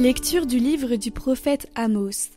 Lecture 0.00 0.46
du 0.46 0.58
livre 0.58 0.96
du 0.96 1.10
prophète 1.10 1.70
Amos. 1.74 2.30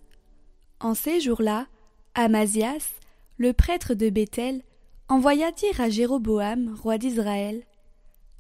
En 0.82 0.94
ces 0.94 1.22
jours-là, 1.22 1.68
Amasias, 2.14 2.92
le 3.38 3.54
prêtre 3.54 3.94
de 3.94 4.10
Béthel, 4.10 4.64
envoya 5.08 5.50
dire 5.54 5.80
à 5.80 5.88
Jéroboam, 5.88 6.76
roi 6.84 6.98
d'Israël 6.98 7.64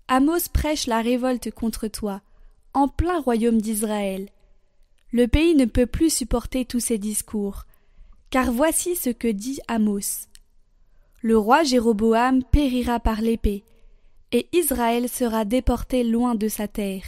Amos 0.10 0.50
prêche 0.52 0.88
la 0.88 1.02
révolte 1.02 1.52
contre 1.52 1.88
toi, 1.88 2.20
en 2.74 2.90
plein 2.90 3.22
royaume 3.22 3.62
d'Israël. 3.62 4.28
Le 5.14 5.30
pays 5.30 5.56
ne 5.56 5.64
peut 5.64 5.86
plus 5.86 6.14
supporter 6.14 6.66
tous 6.66 6.82
ces 6.82 6.98
discours, 6.98 7.64
car 8.30 8.52
voici 8.52 8.98
ce 8.98 9.10
que 9.10 9.30
dit 9.30 9.62
Amos. 9.70 10.28
Le 11.22 11.38
roi 11.38 11.64
Jéroboam 11.64 12.44
périra 12.44 13.00
par 13.00 13.22
l'épée, 13.22 13.64
et 14.34 14.50
Israël 14.52 15.08
sera 15.08 15.46
déporté 15.46 16.04
loin 16.04 16.36
de 16.36 16.50
sa 16.50 16.68
terre. 16.68 17.06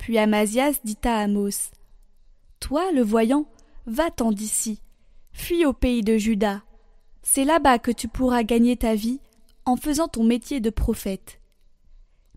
Puis 0.00 0.16
Amasias 0.16 0.80
dit 0.82 0.96
à 1.04 1.18
Amos 1.18 1.72
Toi, 2.58 2.90
le 2.92 3.02
voyant, 3.02 3.44
va-t'en 3.84 4.32
d'ici, 4.32 4.80
fuis 5.30 5.66
au 5.66 5.74
pays 5.74 6.00
de 6.00 6.16
Juda. 6.16 6.62
C'est 7.22 7.44
là-bas 7.44 7.78
que 7.78 7.90
tu 7.90 8.08
pourras 8.08 8.42
gagner 8.42 8.78
ta 8.78 8.94
vie 8.94 9.20
en 9.66 9.76
faisant 9.76 10.08
ton 10.08 10.24
métier 10.24 10.58
de 10.60 10.70
prophète. 10.70 11.38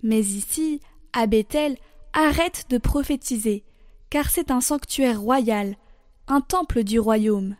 Mais 0.03 0.19
ici, 0.19 0.81
à 1.13 1.25
Bethel, 1.25 1.77
arrête 2.11 2.65
de 2.69 2.77
prophétiser, 2.77 3.63
car 4.09 4.29
c'est 4.29 4.51
un 4.51 4.59
sanctuaire 4.59 5.21
royal, 5.21 5.77
un 6.27 6.41
temple 6.41 6.83
du 6.83 6.99
royaume. 6.99 7.55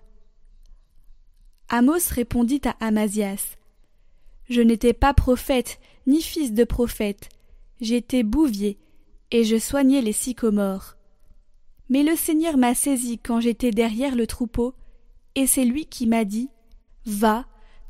Amos 1.69 2.09
répondit 2.09 2.61
à 2.65 2.75
Amasias 2.85 3.55
Je 4.49 4.59
n'étais 4.59 4.93
pas 4.93 5.13
prophète, 5.13 5.79
ni 6.07 6.21
fils 6.21 6.51
de 6.51 6.65
prophète, 6.65 7.29
j'étais 7.79 8.23
bouvier, 8.23 8.77
et 9.33 9.43
je 9.43 9.57
soignais 9.57 10.01
les 10.01 10.13
sycomores. 10.13 10.95
Mais 11.89 12.03
le 12.03 12.15
Seigneur 12.15 12.55
m'a 12.55 12.75
saisi 12.75 13.17
quand 13.17 13.41
j'étais 13.41 13.71
derrière 13.71 14.15
le 14.15 14.27
troupeau, 14.27 14.75
et 15.35 15.47
c'est 15.47 15.65
lui 15.65 15.87
qui 15.87 16.05
m'a 16.05 16.23
dit 16.23 16.49
Va, 17.05 17.45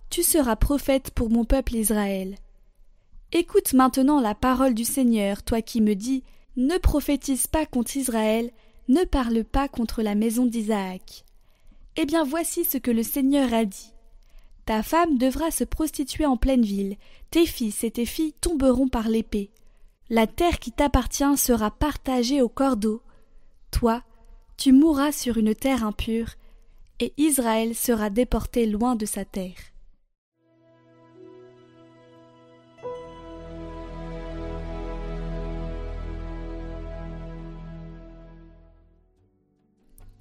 tu 0.10 0.24
seras 0.24 0.56
prophète 0.56 1.12
pour 1.12 1.30
mon 1.30 1.44
peuple 1.44 1.76
Israël. 1.76 2.38
Écoute 3.34 3.74
maintenant 3.74 4.22
la 4.22 4.36
parole 4.36 4.74
du 4.74 4.86
Seigneur, 4.86 5.44
toi 5.44 5.62
qui 5.62 5.82
me 5.82 5.96
dis 5.96 6.24
Ne 6.56 6.78
prophétise 6.78 7.48
pas 7.48 7.66
contre 7.66 7.98
Israël, 7.98 8.50
ne 8.88 9.04
parle 9.04 9.44
pas 9.44 9.68
contre 9.68 10.02
la 10.02 10.16
maison 10.16 10.46
d'Isaac. 10.46 11.26
Eh 11.98 12.06
bien 12.06 12.24
voici 12.24 12.64
ce 12.64 12.78
que 12.78 12.92
le 12.92 13.04
Seigneur 13.04 13.54
a 13.54 13.66
dit. 13.66 13.92
Ta 14.66 14.82
femme 14.82 15.18
devra 15.18 15.52
se 15.52 15.66
prostituer 15.66 16.26
en 16.26 16.38
pleine 16.38 16.64
ville, 16.64 16.96
tes 17.32 17.46
fils 17.46 17.84
et 17.84 17.92
tes 17.92 18.06
filles 18.06 18.34
tomberont 18.40 18.88
par 18.88 19.10
l'épée. 19.10 19.52
La 20.14 20.28
terre 20.28 20.60
qui 20.60 20.72
t'appartient 20.72 21.38
sera 21.38 21.72
partagée 21.72 22.44
au 22.44 22.48
cordeau. 22.48 23.02
Toi, 23.72 24.04
tu 24.58 24.72
mourras 24.72 25.12
sur 25.12 25.38
une 25.38 25.56
terre 25.56 25.84
impure, 25.84 26.36
et 27.00 27.14
Israël 27.18 27.74
sera 27.74 28.12
déporté 28.12 28.68
loin 28.68 28.96
de 28.96 29.08
sa 29.08 29.26
terre. 29.26 29.58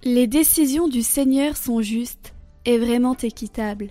Les 0.04 0.26
décisions 0.26 0.88
du 0.88 1.02
Seigneur 1.02 1.54
sont 1.58 1.82
justes 1.82 2.32
et 2.64 2.78
vraiment 2.78 3.18
équitables. 3.18 3.90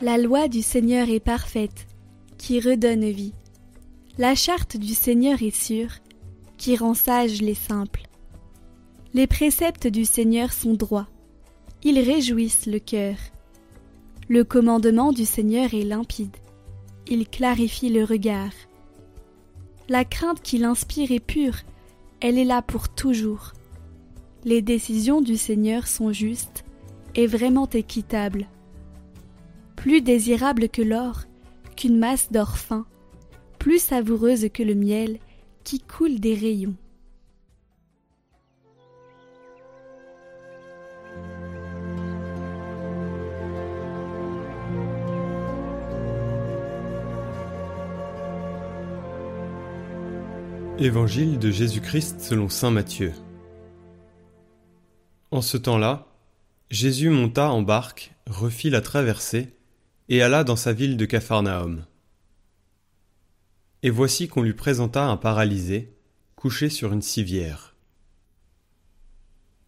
La 0.00 0.16
loi 0.16 0.48
du 0.48 0.62
Seigneur 0.62 1.10
est 1.10 1.20
parfaite, 1.20 1.86
qui 2.38 2.60
redonne 2.60 3.10
vie. 3.10 3.34
La 4.18 4.34
charte 4.34 4.76
du 4.76 4.92
Seigneur 4.92 5.42
est 5.42 5.56
sûre, 5.56 5.92
qui 6.58 6.76
rend 6.76 6.92
sages 6.92 7.40
les 7.40 7.54
simples. 7.54 8.02
Les 9.14 9.26
préceptes 9.26 9.86
du 9.86 10.04
Seigneur 10.04 10.52
sont 10.52 10.74
droits, 10.74 11.08
ils 11.82 11.98
réjouissent 11.98 12.66
le 12.66 12.78
cœur. 12.78 13.16
Le 14.28 14.44
commandement 14.44 15.12
du 15.12 15.24
Seigneur 15.24 15.72
est 15.72 15.84
limpide, 15.84 16.36
il 17.06 17.26
clarifie 17.26 17.88
le 17.88 18.04
regard. 18.04 18.52
La 19.88 20.04
crainte 20.04 20.42
qu'il 20.42 20.64
inspire 20.64 21.10
est 21.10 21.18
pure, 21.18 21.56
elle 22.20 22.36
est 22.36 22.44
là 22.44 22.60
pour 22.60 22.90
toujours. 22.90 23.54
Les 24.44 24.60
décisions 24.60 25.22
du 25.22 25.38
Seigneur 25.38 25.86
sont 25.86 26.12
justes 26.12 26.64
et 27.14 27.26
vraiment 27.26 27.68
équitables. 27.70 28.46
Plus 29.74 30.02
désirable 30.02 30.68
que 30.68 30.82
l'or, 30.82 31.22
qu'une 31.76 31.98
masse 31.98 32.30
d'or 32.30 32.58
fin, 32.58 32.84
plus 33.62 33.78
savoureuse 33.78 34.48
que 34.52 34.64
le 34.64 34.74
miel 34.74 35.20
qui 35.62 35.78
coule 35.78 36.18
des 36.18 36.34
rayons. 36.34 36.74
Évangile 50.80 51.38
de 51.38 51.52
Jésus-Christ 51.52 52.20
selon 52.20 52.48
Saint 52.48 52.72
Matthieu. 52.72 53.12
En 55.30 55.40
ce 55.40 55.56
temps-là, 55.56 56.08
Jésus 56.72 57.10
monta 57.10 57.52
en 57.52 57.62
barque, 57.62 58.12
refit 58.26 58.70
la 58.70 58.80
traversée, 58.80 59.54
et 60.08 60.20
alla 60.20 60.42
dans 60.42 60.56
sa 60.56 60.72
ville 60.72 60.96
de 60.96 61.04
Capharnaüm. 61.04 61.84
Et 63.84 63.90
voici 63.90 64.28
qu'on 64.28 64.42
lui 64.42 64.54
présenta 64.54 65.06
un 65.06 65.16
paralysé, 65.16 65.96
couché 66.36 66.68
sur 66.70 66.92
une 66.92 67.02
civière. 67.02 67.74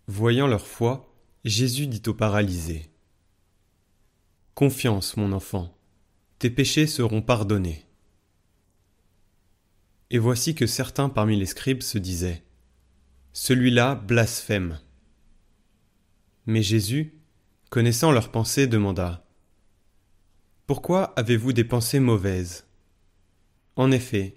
Voyant 0.07 0.47
leur 0.47 0.67
foi, 0.67 1.13
Jésus 1.45 1.89
dit 1.89 2.03
au 2.07 2.15
paralysé 2.15 2.91
Confiance, 4.55 5.17
mon 5.17 5.33
enfant, 5.33 5.77
tes 6.39 6.49
péchés 6.49 6.87
seront 6.87 7.23
pardonnés. 7.23 7.87
Et 10.11 10.19
voici 10.19 10.55
que 10.55 10.67
certains 10.67 11.09
parmi 11.09 11.37
les 11.37 11.47
scribes 11.47 11.83
se 11.83 11.99
disaient 11.99 12.45
Celui-là 13.33 13.97
blasphème. 13.97 14.79
Mais 16.47 16.63
Jésus, 16.63 17.15
connaissant 17.69 18.13
leurs 18.13 18.31
pensées, 18.31 18.69
demanda 18.69 19.27
Pourquoi 20.69 21.13
avez-vous 21.17 21.53
des 21.53 21.65
pensées 21.65 21.99
mauvaises? 21.99 22.65
En 23.77 23.91
effet, 23.91 24.37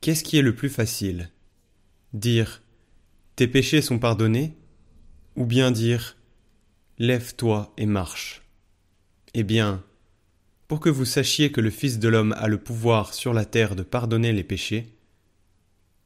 qu'est-ce 0.00 0.22
qui 0.22 0.38
est 0.38 0.42
le 0.42 0.54
plus 0.54 0.68
facile? 0.68 1.30
Dire 2.12 2.62
Tes 3.34 3.48
péchés 3.48 3.82
sont 3.82 3.98
pardonnés 3.98 4.56
ou 5.34 5.44
bien 5.44 5.70
dire 5.70 6.16
Lève-toi 6.98 7.72
et 7.76 7.86
marche? 7.86 8.42
Eh 9.34 9.42
bien, 9.42 9.84
pour 10.68 10.80
que 10.80 10.88
vous 10.88 11.04
sachiez 11.04 11.52
que 11.52 11.60
le 11.60 11.70
Fils 11.70 11.98
de 11.98 12.08
l'homme 12.08 12.34
a 12.38 12.48
le 12.48 12.58
pouvoir 12.58 13.12
sur 13.12 13.32
la 13.32 13.44
terre 13.44 13.76
de 13.76 13.82
pardonner 13.82 14.32
les 14.32 14.44
péchés, 14.44 14.96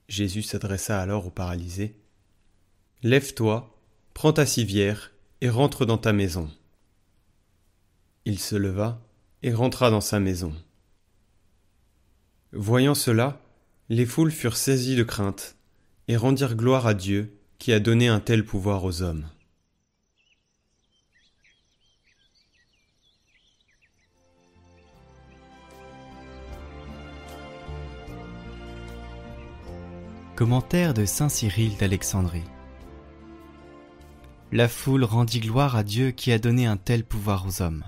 Jésus 0.08 0.42
s'adressa 0.42 1.00
alors 1.00 1.26
au 1.26 1.30
paralysé. 1.30 1.94
Lève-toi, 3.02 3.78
prends 4.12 4.32
ta 4.32 4.44
civière 4.44 5.12
et 5.40 5.48
rentre 5.48 5.86
dans 5.86 5.98
ta 5.98 6.12
maison. 6.12 6.50
Il 8.24 8.38
se 8.38 8.56
leva 8.56 9.00
et 9.42 9.52
rentra 9.52 9.90
dans 9.90 10.00
sa 10.00 10.18
maison. 10.18 10.52
Voyant 12.52 12.94
cela, 12.94 13.40
les 13.88 14.06
foules 14.06 14.30
furent 14.30 14.56
saisies 14.56 14.96
de 14.96 15.02
crainte 15.02 15.56
et 16.08 16.16
rendirent 16.16 16.56
gloire 16.56 16.86
à 16.86 16.94
Dieu 16.94 17.36
qui 17.58 17.72
a 17.72 17.80
donné 17.80 18.08
un 18.08 18.20
tel 18.20 18.44
pouvoir 18.44 18.84
aux 18.84 19.02
hommes. 19.02 19.28
Commentaire 30.36 30.94
de 30.94 31.04
Saint 31.04 31.28
Cyril 31.28 31.76
d'Alexandrie 31.76 32.44
la 34.52 34.68
foule 34.68 35.04
rendit 35.04 35.40
gloire 35.40 35.76
à 35.76 35.84
Dieu 35.84 36.10
qui 36.10 36.32
a 36.32 36.38
donné 36.38 36.66
un 36.66 36.76
tel 36.76 37.04
pouvoir 37.04 37.46
aux 37.46 37.62
hommes. 37.62 37.84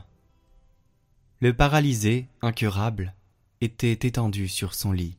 Le 1.40 1.52
paralysé, 1.52 2.28
incurable, 2.40 3.14
était 3.62 3.92
étendu 3.92 4.48
sur 4.48 4.74
son 4.74 4.90
lit. 4.90 5.16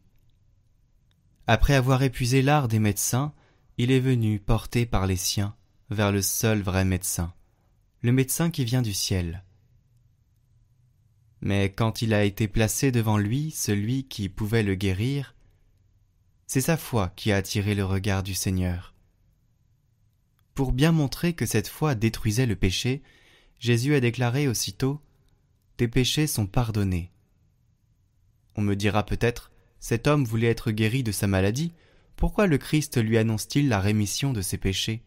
Après 1.48 1.76
avoir 1.76 2.04
épuisé 2.04 2.42
l'art 2.42 2.68
des 2.68 2.80
médecins, 2.80 3.34
il 3.78 3.90
est 3.90 4.02
venu 4.02 4.38
porté 4.38 4.86
par 4.86 5.08
les 5.08 5.16
siens 5.16 5.56
vers 5.90 6.12
le 6.12 6.22
seul 6.22 6.62
vrai 6.62 6.84
médecin, 6.84 7.34
le 8.02 8.12
médecin 8.12 8.52
qui 8.52 8.66
vient 8.66 8.82
du 8.82 8.94
ciel. 8.94 9.46
Mais 11.40 11.72
quand 11.72 12.02
il 12.02 12.14
a 12.14 12.26
été 12.26 12.50
placé 12.50 12.92
devant 12.92 13.18
lui 13.18 13.50
celui 13.52 14.04
qui 14.10 14.28
pouvait 14.28 14.64
le 14.64 14.76
guérir, 14.76 15.36
c'est 16.46 16.60
sa 16.60 16.76
foi 16.76 17.14
qui 17.16 17.32
a 17.32 17.38
attiré 17.38 17.76
le 17.76 17.86
regard 17.86 18.24
du 18.24 18.34
Seigneur. 18.34 18.94
Pour 20.54 20.74
bien 20.74 20.92
montrer 20.92 21.32
que 21.32 21.46
cette 21.46 21.70
foi 21.70 21.96
détruisait 21.96 22.46
le 22.46 22.58
péché, 22.58 23.04
Jésus 23.58 23.96
a 23.96 24.02
déclaré 24.02 24.50
aussitôt 24.50 25.02
Tes 25.78 25.88
péchés 25.88 26.28
sont 26.28 26.46
pardonnés. 26.46 27.13
On 28.56 28.62
me 28.62 28.76
dira 28.76 29.06
peut-être 29.06 29.52
Cet 29.80 30.08
homme 30.08 30.26
voulait 30.26 30.48
être 30.48 30.72
guéri 30.72 31.04
de 31.04 31.12
sa 31.12 31.28
maladie, 31.28 31.74
pourquoi 32.16 32.48
le 32.48 32.58
Christ 32.58 33.02
lui 33.02 33.18
annonce-t-il 33.18 33.68
la 33.70 33.80
rémission 33.80 34.34
de 34.34 34.42
ses 34.42 34.58
péchés? 34.58 35.04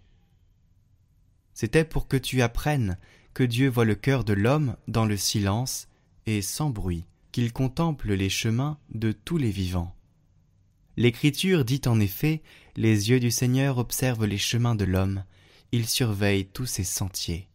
C'était 1.55 1.85
pour 1.85 2.09
que 2.09 2.17
tu 2.17 2.43
apprennes 2.43 2.99
que 3.33 3.45
Dieu 3.45 3.69
voit 3.69 3.85
le 3.85 3.95
cœur 3.95 4.25
de 4.25 4.33
l'homme 4.33 4.77
dans 4.89 5.07
le 5.07 5.17
silence 5.17 5.89
et 6.27 6.43
sans 6.43 6.71
bruit, 6.71 7.07
qu'il 7.33 7.53
contemple 7.53 8.13
les 8.13 8.31
chemins 8.31 8.79
de 8.95 9.13
tous 9.13 9.39
les 9.39 9.51
vivants. 9.51 9.95
L'Écriture 10.97 11.65
dit 11.65 11.83
en 11.87 12.01
effet 12.01 12.43
Les 12.77 13.11
yeux 13.11 13.21
du 13.21 13.31
Seigneur 13.31 13.79
observent 13.79 14.25
les 14.25 14.39
chemins 14.39 14.75
de 14.75 14.85
l'homme, 14.85 15.25
il 15.73 15.87
surveille 15.87 16.47
tous 16.47 16.67
ses 16.67 16.85
sentiers. 16.85 17.49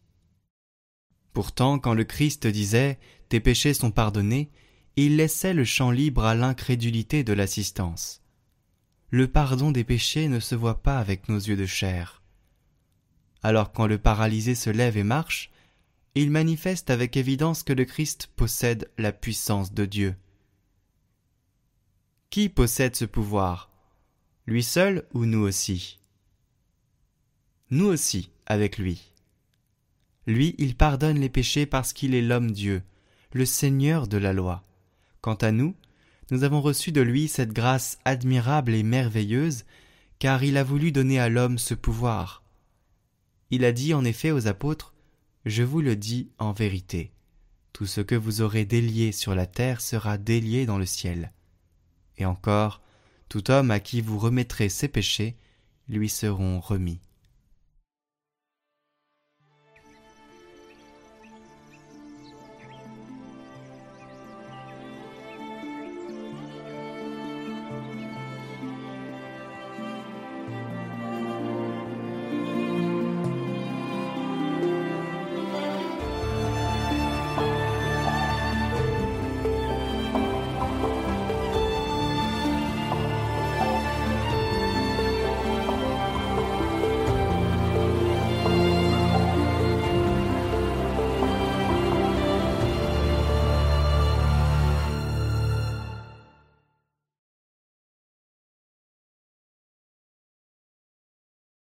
Pourtant, 1.32 1.78
quand 1.78 1.94
le 1.94 2.04
Christ 2.04 2.46
disait 2.46 2.98
Tes 3.28 3.40
péchés 3.40 3.74
sont 3.74 3.90
pardonnés, 3.90 4.50
il 4.96 5.16
laissait 5.16 5.54
le 5.54 5.64
champ 5.64 5.90
libre 5.90 6.24
à 6.24 6.34
l'incrédulité 6.34 7.24
de 7.24 7.32
l'assistance. 7.32 8.22
Le 9.10 9.28
pardon 9.28 9.70
des 9.70 9.84
péchés 9.84 10.28
ne 10.28 10.40
se 10.40 10.54
voit 10.54 10.82
pas 10.82 10.98
avec 10.98 11.28
nos 11.28 11.38
yeux 11.38 11.56
de 11.56 11.66
chair. 11.66 12.22
Alors 13.42 13.72
quand 13.72 13.86
le 13.86 13.98
paralysé 13.98 14.54
se 14.54 14.70
lève 14.70 14.96
et 14.96 15.02
marche, 15.02 15.50
il 16.14 16.30
manifeste 16.30 16.90
avec 16.90 17.16
évidence 17.16 17.62
que 17.62 17.72
le 17.72 17.84
Christ 17.84 18.28
possède 18.36 18.90
la 18.98 19.12
puissance 19.12 19.72
de 19.72 19.86
Dieu. 19.86 20.14
Qui 22.30 22.48
possède 22.48 22.96
ce 22.96 23.04
pouvoir? 23.04 23.70
Lui 24.46 24.62
seul 24.62 25.06
ou 25.14 25.24
nous 25.24 25.40
aussi? 25.40 26.00
Nous 27.70 27.86
aussi 27.86 28.30
avec 28.46 28.76
lui. 28.76 29.12
Lui, 30.26 30.54
il 30.58 30.76
pardonne 30.76 31.18
les 31.18 31.28
péchés 31.28 31.66
parce 31.66 31.92
qu'il 31.92 32.14
est 32.14 32.22
l'homme 32.22 32.50
Dieu, 32.50 32.82
le 33.32 33.46
Seigneur 33.46 34.06
de 34.06 34.18
la 34.18 34.32
loi. 34.32 34.64
Quant 35.22 35.34
à 35.34 35.52
nous, 35.52 35.74
nous 36.30 36.44
avons 36.44 36.60
reçu 36.60 36.92
de 36.92 37.00
lui 37.00 37.28
cette 37.28 37.52
grâce 37.52 37.98
admirable 38.04 38.74
et 38.74 38.82
merveilleuse, 38.82 39.64
car 40.18 40.42
il 40.42 40.56
a 40.56 40.64
voulu 40.64 40.92
donner 40.92 41.18
à 41.20 41.28
l'homme 41.28 41.58
ce 41.58 41.74
pouvoir. 41.74 42.42
Il 43.50 43.64
a 43.64 43.72
dit 43.72 43.94
en 43.94 44.04
effet 44.04 44.32
aux 44.32 44.48
apôtres 44.48 44.92
je 45.44 45.62
vous 45.62 45.80
le 45.80 45.96
dis 45.96 46.30
en 46.38 46.52
vérité, 46.52 47.12
tout 47.72 47.86
ce 47.86 48.00
que 48.00 48.14
vous 48.14 48.42
aurez 48.42 48.64
délié 48.64 49.12
sur 49.12 49.34
la 49.34 49.46
terre 49.46 49.80
sera 49.80 50.18
délié 50.18 50.66
dans 50.66 50.78
le 50.78 50.86
ciel. 50.86 51.32
Et 52.18 52.24
encore, 52.24 52.80
tout 53.28 53.50
homme 53.50 53.70
à 53.70 53.80
qui 53.80 54.00
vous 54.00 54.18
remettrez 54.18 54.68
ses 54.68 54.88
péchés 54.88 55.36
lui 55.88 56.08
seront 56.08 56.60
remis. 56.60 57.00